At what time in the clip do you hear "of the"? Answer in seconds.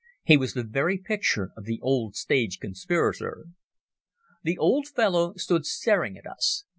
1.55-1.79